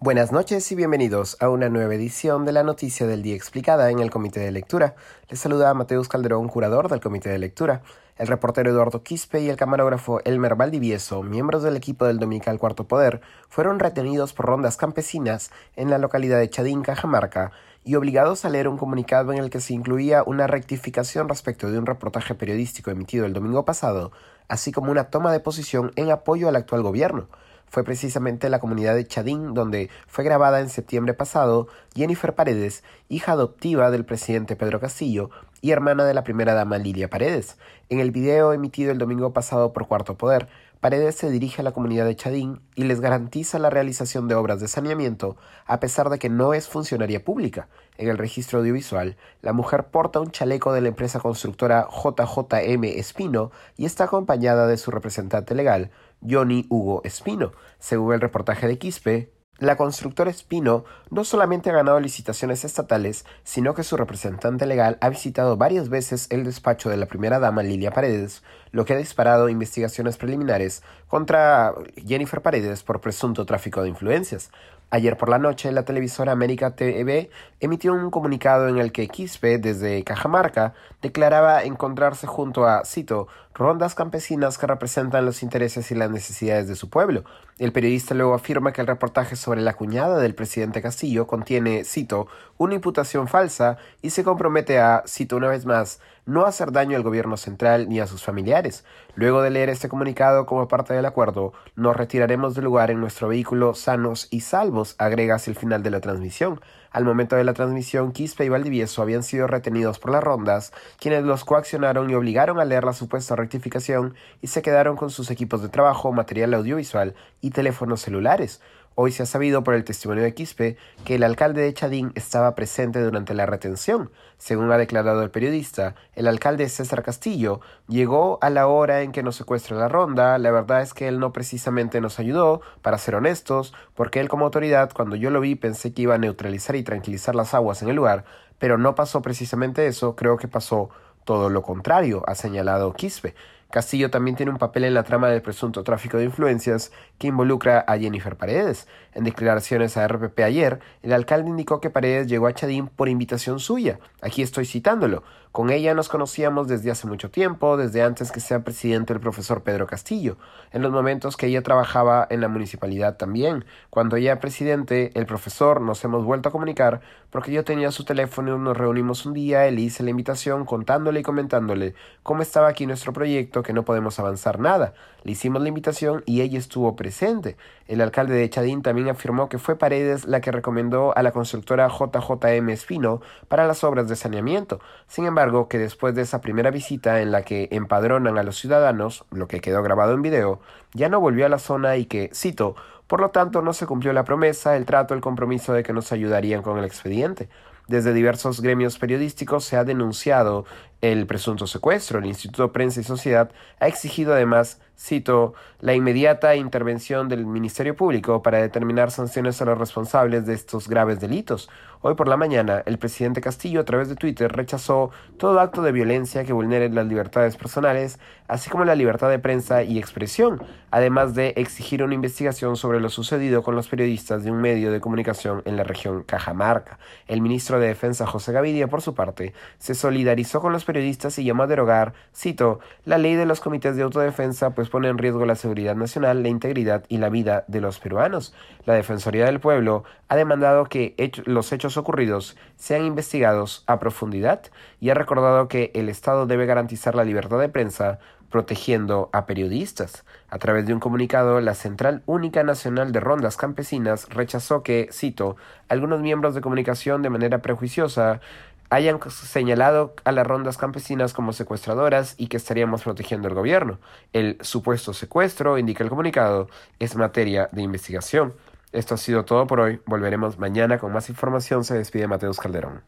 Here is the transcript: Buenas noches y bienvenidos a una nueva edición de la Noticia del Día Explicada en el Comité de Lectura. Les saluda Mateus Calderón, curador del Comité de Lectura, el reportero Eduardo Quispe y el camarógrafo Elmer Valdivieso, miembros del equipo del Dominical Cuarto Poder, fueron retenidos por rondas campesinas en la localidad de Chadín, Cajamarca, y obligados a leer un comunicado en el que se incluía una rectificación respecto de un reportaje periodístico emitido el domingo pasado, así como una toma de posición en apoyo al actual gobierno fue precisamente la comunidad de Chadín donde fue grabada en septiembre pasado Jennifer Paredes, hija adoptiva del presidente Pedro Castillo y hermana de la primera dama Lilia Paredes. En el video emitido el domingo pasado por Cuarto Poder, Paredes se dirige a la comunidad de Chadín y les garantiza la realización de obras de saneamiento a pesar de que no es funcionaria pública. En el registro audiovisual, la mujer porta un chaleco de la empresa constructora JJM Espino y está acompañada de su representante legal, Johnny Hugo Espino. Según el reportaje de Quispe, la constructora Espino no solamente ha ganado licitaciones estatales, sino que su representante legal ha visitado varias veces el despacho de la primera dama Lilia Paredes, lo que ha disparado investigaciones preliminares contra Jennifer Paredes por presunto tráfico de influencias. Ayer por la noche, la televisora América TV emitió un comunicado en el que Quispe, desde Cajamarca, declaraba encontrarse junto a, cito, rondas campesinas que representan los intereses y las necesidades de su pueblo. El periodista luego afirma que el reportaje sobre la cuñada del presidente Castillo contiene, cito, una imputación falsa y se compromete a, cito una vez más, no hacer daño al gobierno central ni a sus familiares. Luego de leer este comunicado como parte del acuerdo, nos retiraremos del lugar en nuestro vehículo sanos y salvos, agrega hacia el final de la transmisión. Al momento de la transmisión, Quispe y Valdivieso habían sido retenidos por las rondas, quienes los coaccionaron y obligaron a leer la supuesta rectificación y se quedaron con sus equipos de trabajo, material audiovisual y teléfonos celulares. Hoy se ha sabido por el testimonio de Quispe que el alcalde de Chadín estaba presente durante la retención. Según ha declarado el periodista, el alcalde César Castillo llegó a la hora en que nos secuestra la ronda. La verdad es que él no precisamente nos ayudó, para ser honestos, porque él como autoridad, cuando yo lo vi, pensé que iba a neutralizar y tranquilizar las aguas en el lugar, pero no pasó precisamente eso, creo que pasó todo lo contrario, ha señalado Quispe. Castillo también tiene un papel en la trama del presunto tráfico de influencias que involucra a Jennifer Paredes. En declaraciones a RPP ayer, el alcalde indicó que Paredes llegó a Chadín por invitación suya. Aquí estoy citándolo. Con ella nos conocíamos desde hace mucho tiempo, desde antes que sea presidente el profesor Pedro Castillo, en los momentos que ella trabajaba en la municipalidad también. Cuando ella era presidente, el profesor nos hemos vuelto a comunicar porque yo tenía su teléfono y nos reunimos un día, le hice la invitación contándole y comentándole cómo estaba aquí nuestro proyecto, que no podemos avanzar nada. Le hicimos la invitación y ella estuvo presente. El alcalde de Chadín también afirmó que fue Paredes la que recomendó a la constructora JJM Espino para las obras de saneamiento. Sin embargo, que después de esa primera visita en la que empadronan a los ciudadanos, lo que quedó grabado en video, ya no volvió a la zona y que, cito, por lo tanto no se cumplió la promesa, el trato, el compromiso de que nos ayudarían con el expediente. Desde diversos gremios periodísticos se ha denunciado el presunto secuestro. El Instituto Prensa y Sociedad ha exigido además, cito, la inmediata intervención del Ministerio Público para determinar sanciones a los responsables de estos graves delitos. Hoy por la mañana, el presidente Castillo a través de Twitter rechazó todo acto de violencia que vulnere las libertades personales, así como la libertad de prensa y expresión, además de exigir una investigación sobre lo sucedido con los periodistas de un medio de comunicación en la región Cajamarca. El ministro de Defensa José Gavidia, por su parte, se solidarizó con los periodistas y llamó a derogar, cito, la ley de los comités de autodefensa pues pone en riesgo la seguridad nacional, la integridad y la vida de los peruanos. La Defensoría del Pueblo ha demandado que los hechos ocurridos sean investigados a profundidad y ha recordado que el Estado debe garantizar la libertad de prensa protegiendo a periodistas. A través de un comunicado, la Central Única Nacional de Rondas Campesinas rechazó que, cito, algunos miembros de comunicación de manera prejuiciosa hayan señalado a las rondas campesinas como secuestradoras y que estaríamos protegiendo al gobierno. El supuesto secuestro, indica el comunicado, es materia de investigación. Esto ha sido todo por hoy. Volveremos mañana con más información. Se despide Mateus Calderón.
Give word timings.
Buenas 0.00 0.30
noches 0.30 0.70
y 0.70 0.76
bienvenidos 0.76 1.36
a 1.40 1.48
una 1.48 1.68
nueva 1.68 1.92
edición 1.92 2.44
de 2.44 2.52
la 2.52 2.62
Noticia 2.62 3.04
del 3.08 3.20
Día 3.20 3.34
Explicada 3.34 3.90
en 3.90 3.98
el 3.98 4.12
Comité 4.12 4.38
de 4.38 4.52
Lectura. 4.52 4.94
Les 5.28 5.40
saluda 5.40 5.74
Mateus 5.74 6.06
Calderón, 6.06 6.46
curador 6.46 6.88
del 6.88 7.00
Comité 7.00 7.30
de 7.30 7.40
Lectura, 7.40 7.82
el 8.16 8.28
reportero 8.28 8.70
Eduardo 8.70 9.02
Quispe 9.02 9.40
y 9.40 9.48
el 9.48 9.56
camarógrafo 9.56 10.20
Elmer 10.24 10.54
Valdivieso, 10.54 11.24
miembros 11.24 11.64
del 11.64 11.76
equipo 11.76 12.04
del 12.04 12.20
Dominical 12.20 12.60
Cuarto 12.60 12.86
Poder, 12.86 13.22
fueron 13.48 13.80
retenidos 13.80 14.32
por 14.34 14.46
rondas 14.46 14.76
campesinas 14.76 15.50
en 15.74 15.90
la 15.90 15.98
localidad 15.98 16.38
de 16.38 16.48
Chadín, 16.48 16.82
Cajamarca, 16.82 17.50
y 17.82 17.96
obligados 17.96 18.44
a 18.44 18.50
leer 18.50 18.68
un 18.68 18.78
comunicado 18.78 19.32
en 19.32 19.38
el 19.38 19.50
que 19.50 19.60
se 19.60 19.74
incluía 19.74 20.22
una 20.22 20.46
rectificación 20.46 21.28
respecto 21.28 21.72
de 21.72 21.78
un 21.78 21.86
reportaje 21.86 22.36
periodístico 22.36 22.92
emitido 22.92 23.26
el 23.26 23.32
domingo 23.32 23.64
pasado, 23.64 24.12
así 24.46 24.70
como 24.70 24.92
una 24.92 25.10
toma 25.10 25.32
de 25.32 25.40
posición 25.40 25.90
en 25.96 26.12
apoyo 26.12 26.48
al 26.48 26.54
actual 26.54 26.82
gobierno 26.82 27.26
fue 27.70 27.84
precisamente 27.84 28.48
la 28.48 28.60
comunidad 28.60 28.94
de 28.94 29.06
Chadín 29.06 29.54
donde 29.54 29.90
fue 30.06 30.24
grabada 30.24 30.60
en 30.60 30.68
septiembre 30.68 31.14
pasado 31.14 31.68
Jennifer 31.94 32.34
Paredes, 32.34 32.84
hija 33.08 33.32
adoptiva 33.32 33.90
del 33.90 34.04
presidente 34.04 34.56
Pedro 34.56 34.80
Castillo 34.80 35.30
y 35.60 35.72
hermana 35.72 36.04
de 36.04 36.14
la 36.14 36.24
primera 36.24 36.54
dama 36.54 36.78
Lilia 36.78 37.10
Paredes. 37.10 37.56
En 37.88 38.00
el 38.00 38.10
video 38.10 38.52
emitido 38.52 38.92
el 38.92 38.98
domingo 38.98 39.32
pasado 39.32 39.72
por 39.72 39.88
Cuarto 39.88 40.16
Poder, 40.16 40.48
Paredes 40.80 41.16
se 41.16 41.28
dirige 41.28 41.60
a 41.60 41.64
la 41.64 41.72
comunidad 41.72 42.04
de 42.04 42.14
Chadín 42.14 42.60
y 42.76 42.84
les 42.84 43.00
garantiza 43.00 43.58
la 43.58 43.68
realización 43.68 44.28
de 44.28 44.36
obras 44.36 44.60
de 44.60 44.68
saneamiento 44.68 45.36
a 45.66 45.80
pesar 45.80 46.08
de 46.08 46.20
que 46.20 46.28
no 46.28 46.54
es 46.54 46.68
funcionaria 46.68 47.24
pública. 47.24 47.66
En 47.96 48.08
el 48.08 48.16
registro 48.16 48.60
audiovisual, 48.60 49.16
la 49.42 49.52
mujer 49.52 49.86
porta 49.86 50.20
un 50.20 50.30
chaleco 50.30 50.72
de 50.72 50.80
la 50.80 50.88
empresa 50.88 51.18
constructora 51.18 51.88
JJM 51.90 52.84
Espino 52.84 53.50
y 53.76 53.86
está 53.86 54.04
acompañada 54.04 54.68
de 54.68 54.76
su 54.76 54.92
representante 54.92 55.56
legal, 55.56 55.90
Johnny 56.20 56.66
Hugo 56.68 57.02
Espino. 57.04 57.52
Según 57.78 58.14
el 58.14 58.20
reportaje 58.20 58.66
de 58.66 58.78
Quispe, 58.78 59.32
la 59.58 59.76
constructora 59.76 60.30
Espino 60.30 60.84
no 61.10 61.24
solamente 61.24 61.70
ha 61.70 61.72
ganado 61.72 61.98
licitaciones 61.98 62.64
estatales, 62.64 63.24
sino 63.42 63.74
que 63.74 63.82
su 63.82 63.96
representante 63.96 64.66
legal 64.66 64.98
ha 65.00 65.08
visitado 65.08 65.56
varias 65.56 65.88
veces 65.88 66.28
el 66.30 66.44
despacho 66.44 66.90
de 66.90 66.96
la 66.96 67.06
primera 67.06 67.40
dama 67.40 67.64
Lilia 67.64 67.90
Paredes, 67.90 68.44
lo 68.70 68.84
que 68.84 68.92
ha 68.92 68.96
disparado 68.96 69.48
investigaciones 69.48 70.16
preliminares 70.16 70.84
contra 71.08 71.74
Jennifer 72.06 72.40
Paredes 72.40 72.84
por 72.84 73.00
presunto 73.00 73.46
tráfico 73.46 73.82
de 73.82 73.88
influencias. 73.88 74.52
Ayer 74.90 75.18
por 75.18 75.28
la 75.28 75.38
noche, 75.38 75.70
la 75.70 75.84
televisora 75.84 76.32
América 76.32 76.74
TV 76.74 77.28
emitió 77.60 77.92
un 77.92 78.10
comunicado 78.10 78.68
en 78.68 78.78
el 78.78 78.90
que 78.90 79.06
Quispe, 79.08 79.58
desde 79.58 80.02
Cajamarca, 80.02 80.72
declaraba 81.02 81.62
encontrarse 81.62 82.26
junto 82.26 82.66
a, 82.66 82.86
cito, 82.86 83.28
rondas 83.52 83.94
campesinas 83.94 84.56
que 84.56 84.66
representan 84.66 85.26
los 85.26 85.42
intereses 85.42 85.90
y 85.90 85.94
las 85.94 86.10
necesidades 86.10 86.68
de 86.68 86.74
su 86.74 86.88
pueblo. 86.88 87.24
El 87.58 87.72
periodista 87.72 88.14
luego 88.14 88.32
afirma 88.32 88.72
que 88.72 88.80
el 88.80 88.86
reportaje 88.86 89.36
sobre 89.36 89.60
la 89.60 89.74
cuñada 89.74 90.20
del 90.20 90.34
presidente 90.34 90.80
Castillo 90.80 91.26
contiene, 91.26 91.84
cito, 91.84 92.28
una 92.56 92.74
imputación 92.74 93.28
falsa 93.28 93.76
y 94.00 94.08
se 94.08 94.24
compromete 94.24 94.78
a, 94.78 95.02
cito 95.06 95.36
una 95.36 95.48
vez 95.48 95.66
más, 95.66 96.00
no 96.28 96.44
hacer 96.44 96.72
daño 96.72 96.94
al 96.94 97.02
gobierno 97.02 97.38
central 97.38 97.88
ni 97.88 98.00
a 98.00 98.06
sus 98.06 98.22
familiares. 98.22 98.84
Luego 99.14 99.40
de 99.40 99.48
leer 99.48 99.70
este 99.70 99.88
comunicado 99.88 100.44
como 100.44 100.68
parte 100.68 100.92
del 100.92 101.06
acuerdo, 101.06 101.54
nos 101.74 101.96
retiraremos 101.96 102.54
del 102.54 102.66
lugar 102.66 102.90
en 102.90 103.00
nuestro 103.00 103.28
vehículo 103.28 103.72
sanos 103.72 104.28
y 104.30 104.40
salvos, 104.40 104.94
agrega 104.98 105.36
hacia 105.36 105.52
el 105.52 105.56
final 105.56 105.82
de 105.82 105.90
la 105.90 106.00
transmisión. 106.00 106.60
Al 106.90 107.06
momento 107.06 107.34
de 107.34 107.44
la 107.44 107.54
transmisión, 107.54 108.12
Quispe 108.12 108.44
y 108.44 108.50
Valdivieso 108.50 109.00
habían 109.00 109.22
sido 109.22 109.46
retenidos 109.46 109.98
por 109.98 110.12
las 110.12 110.22
rondas, 110.22 110.74
quienes 111.00 111.24
los 111.24 111.46
coaccionaron 111.46 112.10
y 112.10 112.14
obligaron 112.14 112.60
a 112.60 112.66
leer 112.66 112.84
la 112.84 112.92
supuesta 112.92 113.34
rectificación 113.34 114.14
y 114.42 114.48
se 114.48 114.60
quedaron 114.60 114.96
con 114.96 115.08
sus 115.08 115.30
equipos 115.30 115.62
de 115.62 115.70
trabajo, 115.70 116.12
material 116.12 116.52
audiovisual 116.52 117.14
y 117.40 117.52
teléfonos 117.52 118.02
celulares. 118.02 118.60
Hoy 119.00 119.12
se 119.12 119.22
ha 119.22 119.26
sabido 119.26 119.62
por 119.62 119.74
el 119.74 119.84
testimonio 119.84 120.24
de 120.24 120.34
Quispe 120.34 120.76
que 121.04 121.14
el 121.14 121.22
alcalde 121.22 121.62
de 121.62 121.72
Chadín 121.72 122.10
estaba 122.16 122.56
presente 122.56 123.00
durante 123.00 123.32
la 123.32 123.46
retención. 123.46 124.10
Según 124.38 124.72
ha 124.72 124.76
declarado 124.76 125.22
el 125.22 125.30
periodista, 125.30 125.94
el 126.16 126.26
alcalde 126.26 126.68
César 126.68 127.04
Castillo 127.04 127.60
llegó 127.86 128.40
a 128.42 128.50
la 128.50 128.66
hora 128.66 129.02
en 129.02 129.12
que 129.12 129.22
nos 129.22 129.36
secuestra 129.36 129.76
la 129.76 129.86
ronda. 129.86 130.36
La 130.38 130.50
verdad 130.50 130.82
es 130.82 130.94
que 130.94 131.06
él 131.06 131.20
no 131.20 131.32
precisamente 131.32 132.00
nos 132.00 132.18
ayudó, 132.18 132.60
para 132.82 132.98
ser 132.98 133.14
honestos, 133.14 133.72
porque 133.94 134.18
él 134.18 134.28
como 134.28 134.46
autoridad, 134.46 134.90
cuando 134.92 135.14
yo 135.14 135.30
lo 135.30 135.38
vi, 135.38 135.54
pensé 135.54 135.94
que 135.94 136.02
iba 136.02 136.16
a 136.16 136.18
neutralizar 136.18 136.74
y 136.74 136.82
tranquilizar 136.82 137.36
las 137.36 137.54
aguas 137.54 137.82
en 137.82 137.90
el 137.90 137.94
lugar, 137.94 138.24
pero 138.58 138.78
no 138.78 138.96
pasó 138.96 139.22
precisamente 139.22 139.86
eso, 139.86 140.16
creo 140.16 140.38
que 140.38 140.48
pasó 140.48 140.90
todo 141.22 141.50
lo 141.50 141.62
contrario, 141.62 142.24
ha 142.26 142.34
señalado 142.34 142.94
Quispe. 142.94 143.36
Castillo 143.70 144.10
también 144.10 144.34
tiene 144.34 144.50
un 144.50 144.56
papel 144.56 144.84
en 144.84 144.94
la 144.94 145.02
trama 145.02 145.28
del 145.28 145.42
presunto 145.42 145.84
tráfico 145.84 146.16
de 146.16 146.24
influencias 146.24 146.90
que 147.18 147.26
involucra 147.26 147.84
a 147.86 147.98
Jennifer 147.98 148.34
Paredes. 148.34 148.88
En 149.12 149.24
declaraciones 149.24 149.98
a 149.98 150.08
RPP 150.08 150.40
ayer, 150.40 150.80
el 151.02 151.12
alcalde 151.12 151.50
indicó 151.50 151.78
que 151.78 151.90
Paredes 151.90 152.28
llegó 152.28 152.46
a 152.46 152.54
Chadín 152.54 152.88
por 152.88 153.10
invitación 153.10 153.60
suya. 153.60 153.98
Aquí 154.22 154.40
estoy 154.40 154.64
citándolo. 154.64 155.22
Con 155.52 155.70
ella 155.70 155.94
nos 155.94 156.08
conocíamos 156.08 156.68
desde 156.68 156.90
hace 156.90 157.06
mucho 157.06 157.30
tiempo, 157.30 157.76
desde 157.76 158.02
antes 158.02 158.30
que 158.30 158.40
sea 158.40 158.62
presidente 158.64 159.12
el 159.12 159.20
profesor 159.20 159.62
Pedro 159.62 159.86
Castillo, 159.86 160.36
en 160.72 160.82
los 160.82 160.92
momentos 160.92 161.36
que 161.36 161.46
ella 161.46 161.62
trabajaba 161.62 162.26
en 162.30 162.42
la 162.42 162.48
municipalidad 162.48 163.16
también. 163.16 163.64
Cuando 163.90 164.16
ella 164.16 164.32
era 164.32 164.40
presidente, 164.40 165.10
el 165.14 165.26
profesor 165.26 165.80
nos 165.80 166.04
hemos 166.04 166.24
vuelto 166.24 166.50
a 166.50 166.52
comunicar 166.52 167.00
porque 167.30 167.50
yo 167.50 167.64
tenía 167.64 167.90
su 167.90 168.04
teléfono 168.04 168.54
y 168.54 168.58
nos 168.58 168.76
reunimos 168.76 169.26
un 169.26 169.32
día, 169.32 169.70
le 169.70 169.80
hice 169.80 170.02
la 170.02 170.10
invitación 170.10 170.64
contándole 170.64 171.20
y 171.20 171.22
comentándole 171.22 171.94
cómo 172.22 172.42
estaba 172.42 172.68
aquí 172.68 172.86
nuestro 172.86 173.12
proyecto, 173.12 173.57
que 173.62 173.72
no 173.72 173.84
podemos 173.84 174.18
avanzar 174.18 174.58
nada. 174.58 174.94
Le 175.22 175.32
hicimos 175.32 175.62
la 175.62 175.68
invitación 175.68 176.22
y 176.26 176.40
ella 176.40 176.58
estuvo 176.58 176.96
presente. 176.96 177.56
El 177.86 178.00
alcalde 178.00 178.34
de 178.34 178.48
Chadín 178.50 178.82
también 178.82 179.08
afirmó 179.08 179.48
que 179.48 179.58
fue 179.58 179.76
Paredes 179.76 180.26
la 180.26 180.40
que 180.40 180.52
recomendó 180.52 181.16
a 181.16 181.22
la 181.22 181.32
constructora 181.32 181.88
JJM 181.88 182.68
Espino 182.70 183.20
para 183.48 183.66
las 183.66 183.84
obras 183.84 184.08
de 184.08 184.16
saneamiento. 184.16 184.80
Sin 185.06 185.26
embargo, 185.26 185.68
que 185.68 185.78
después 185.78 186.14
de 186.14 186.22
esa 186.22 186.40
primera 186.40 186.70
visita 186.70 187.20
en 187.20 187.32
la 187.32 187.42
que 187.42 187.68
empadronan 187.70 188.38
a 188.38 188.42
los 188.42 188.58
ciudadanos, 188.58 189.24
lo 189.30 189.48
que 189.48 189.60
quedó 189.60 189.82
grabado 189.82 190.14
en 190.14 190.22
video, 190.22 190.60
ya 190.94 191.08
no 191.08 191.20
volvió 191.20 191.46
a 191.46 191.48
la 191.48 191.58
zona 191.58 191.96
y 191.96 192.06
que, 192.06 192.30
cito, 192.34 192.74
por 193.06 193.20
lo 193.20 193.30
tanto 193.30 193.62
no 193.62 193.72
se 193.72 193.86
cumplió 193.86 194.12
la 194.12 194.24
promesa, 194.24 194.76
el 194.76 194.84
trato, 194.84 195.14
el 195.14 195.20
compromiso 195.20 195.72
de 195.72 195.82
que 195.82 195.92
nos 195.92 196.12
ayudarían 196.12 196.62
con 196.62 196.78
el 196.78 196.84
expediente. 196.84 197.48
Desde 197.88 198.12
diversos 198.12 198.60
gremios 198.60 198.98
periodísticos 198.98 199.64
se 199.64 199.78
ha 199.78 199.84
denunciado 199.84 200.66
el 201.00 201.26
presunto 201.26 201.66
secuestro. 201.66 202.18
El 202.18 202.26
Instituto 202.26 202.72
Prensa 202.72 203.00
y 203.00 203.04
Sociedad 203.04 203.50
ha 203.80 203.86
exigido 203.86 204.32
además, 204.34 204.80
cito, 204.98 205.54
la 205.80 205.94
inmediata 205.94 206.56
intervención 206.56 207.28
del 207.28 207.46
Ministerio 207.46 207.94
Público 207.94 208.42
para 208.42 208.58
determinar 208.58 209.10
sanciones 209.10 209.62
a 209.62 209.64
los 209.64 209.78
responsables 209.78 210.46
de 210.46 210.54
estos 210.54 210.88
graves 210.88 211.20
delitos. 211.20 211.68
Hoy 212.00 212.14
por 212.14 212.28
la 212.28 212.36
mañana, 212.36 212.82
el 212.86 212.96
presidente 212.96 213.40
Castillo 213.40 213.80
a 213.80 213.84
través 213.84 214.08
de 214.08 214.14
Twitter 214.14 214.52
rechazó 214.52 215.10
todo 215.36 215.58
acto 215.58 215.82
de 215.82 215.90
violencia 215.90 216.44
que 216.44 216.52
vulnere 216.52 216.88
las 216.90 217.06
libertades 217.06 217.56
personales, 217.56 218.20
así 218.46 218.70
como 218.70 218.84
la 218.84 218.94
libertad 218.94 219.28
de 219.30 219.40
prensa 219.40 219.82
y 219.82 219.98
expresión, 219.98 220.62
además 220.92 221.34
de 221.34 221.54
exigir 221.56 222.04
una 222.04 222.14
investigación 222.14 222.76
sobre 222.76 223.00
lo 223.00 223.08
sucedido 223.08 223.64
con 223.64 223.74
los 223.74 223.88
periodistas 223.88 224.44
de 224.44 224.52
un 224.52 224.60
medio 224.60 224.92
de 224.92 225.00
comunicación 225.00 225.62
en 225.64 225.76
la 225.76 225.82
región 225.82 226.22
Cajamarca. 226.22 227.00
El 227.26 227.40
ministro 227.40 227.80
de 227.80 227.88
Defensa 227.88 228.26
José 228.26 228.52
Gavidia, 228.52 228.86
por 228.86 229.02
su 229.02 229.14
parte, 229.14 229.52
se 229.78 229.96
solidarizó 229.96 230.60
con 230.60 230.72
los 230.72 230.84
periodistas 230.88 231.38
y 231.38 231.44
llamó 231.44 231.64
a 231.64 231.66
derogar, 231.66 232.14
cito, 232.34 232.80
la 233.04 233.18
ley 233.18 233.34
de 233.34 233.44
los 233.44 233.60
comités 233.60 233.94
de 233.94 234.02
autodefensa 234.02 234.70
pues 234.70 234.88
pone 234.88 235.08
en 235.08 235.18
riesgo 235.18 235.44
la 235.44 235.54
seguridad 235.54 235.94
nacional, 235.94 236.42
la 236.42 236.48
integridad 236.48 237.04
y 237.10 237.18
la 237.18 237.28
vida 237.28 237.66
de 237.68 237.82
los 237.82 237.98
peruanos. 237.98 238.54
La 238.86 238.94
Defensoría 238.94 239.44
del 239.44 239.60
Pueblo 239.60 240.04
ha 240.28 240.36
demandado 240.36 240.86
que 240.86 241.14
los 241.44 241.72
hechos 241.72 241.98
ocurridos 241.98 242.56
sean 242.76 243.04
investigados 243.04 243.84
a 243.86 243.98
profundidad 243.98 244.62
y 244.98 245.10
ha 245.10 245.14
recordado 245.14 245.68
que 245.68 245.90
el 245.94 246.08
Estado 246.08 246.46
debe 246.46 246.64
garantizar 246.64 247.14
la 247.14 247.24
libertad 247.24 247.60
de 247.60 247.68
prensa 247.68 248.18
protegiendo 248.50 249.28
a 249.32 249.46
periodistas. 249.46 250.24
A 250.48 250.58
través 250.58 250.86
de 250.86 250.94
un 250.94 251.00
comunicado, 251.00 251.60
la 251.60 251.74
Central 251.74 252.22
Única 252.26 252.62
Nacional 252.62 253.12
de 253.12 253.20
Rondas 253.20 253.56
Campesinas 253.56 254.26
rechazó 254.30 254.82
que, 254.82 255.08
cito, 255.12 255.56
algunos 255.88 256.20
miembros 256.20 256.54
de 256.54 256.62
comunicación 256.62 257.20
de 257.22 257.30
manera 257.30 257.60
prejuiciosa 257.60 258.40
hayan 258.90 259.20
señalado 259.30 260.14
a 260.24 260.32
las 260.32 260.46
rondas 260.46 260.78
campesinas 260.78 261.32
como 261.32 261.52
secuestradoras 261.52 262.34
y 262.38 262.48
que 262.48 262.56
estaríamos 262.56 263.02
protegiendo 263.02 263.48
al 263.48 263.54
gobierno. 263.54 263.98
El 264.32 264.58
supuesto 264.60 265.12
secuestro, 265.12 265.78
indica 265.78 266.04
el 266.04 266.10
comunicado, 266.10 266.68
es 266.98 267.16
materia 267.16 267.68
de 267.72 267.82
investigación. 267.82 268.54
Esto 268.92 269.14
ha 269.14 269.18
sido 269.18 269.44
todo 269.44 269.66
por 269.66 269.80
hoy. 269.80 270.00
Volveremos 270.06 270.58
mañana 270.58 270.98
con 270.98 271.12
más 271.12 271.28
información. 271.28 271.84
Se 271.84 271.94
despide 271.94 272.26
Mateus 272.26 272.58
Calderón. 272.58 273.02